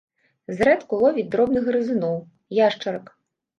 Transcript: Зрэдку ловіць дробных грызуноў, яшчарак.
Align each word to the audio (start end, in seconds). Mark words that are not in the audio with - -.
Зрэдку 0.59 0.99
ловіць 1.03 1.27
дробных 1.35 1.69
грызуноў, 1.69 2.19
яшчарак. 2.67 3.15